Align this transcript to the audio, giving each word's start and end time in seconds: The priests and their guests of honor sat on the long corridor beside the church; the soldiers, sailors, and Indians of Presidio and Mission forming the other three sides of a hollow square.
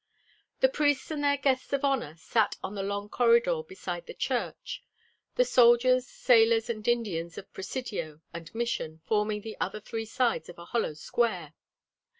The 0.61 0.67
priests 0.67 1.11
and 1.11 1.23
their 1.23 1.37
guests 1.37 1.71
of 1.73 1.85
honor 1.85 2.15
sat 2.17 2.55
on 2.63 2.73
the 2.73 2.81
long 2.81 3.07
corridor 3.07 3.61
beside 3.61 4.07
the 4.07 4.15
church; 4.15 4.83
the 5.35 5.45
soldiers, 5.45 6.07
sailors, 6.07 6.71
and 6.71 6.87
Indians 6.87 7.37
of 7.37 7.53
Presidio 7.53 8.19
and 8.33 8.55
Mission 8.55 9.01
forming 9.05 9.41
the 9.41 9.57
other 9.61 9.79
three 9.79 10.05
sides 10.05 10.49
of 10.49 10.57
a 10.57 10.65
hollow 10.65 10.95
square. 10.95 11.53